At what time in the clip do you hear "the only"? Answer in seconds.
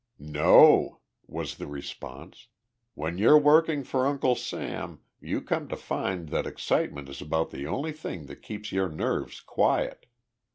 7.51-7.91